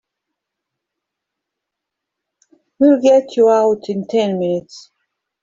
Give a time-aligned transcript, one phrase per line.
[2.79, 4.89] We'll get you out in ten minutes.